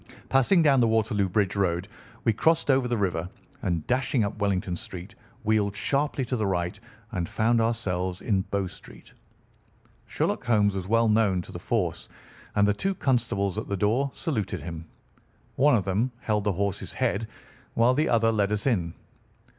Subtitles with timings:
[0.29, 1.87] Passing down the Waterloo Bridge Road
[2.23, 3.29] we crossed over the river,
[3.61, 6.79] and dashing up Wellington Street wheeled sharply to the right
[7.11, 9.13] and found ourselves in Bow Street.
[10.07, 12.09] Sherlock Holmes was well known to the force,
[12.55, 14.85] and the two constables at the door saluted him.
[15.55, 17.27] One of them held the horse's head
[17.75, 18.95] while the other led us in.